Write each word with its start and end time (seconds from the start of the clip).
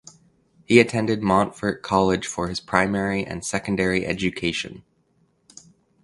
He 0.65 0.79
attended 0.79 1.21
Montfort 1.21 1.83
College 1.83 2.25
for 2.25 2.47
his 2.47 2.59
primary 2.59 3.23
and 3.23 3.45
secondary 3.45 4.03
education. 4.03 4.83